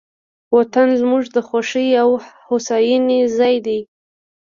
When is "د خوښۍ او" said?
1.35-2.09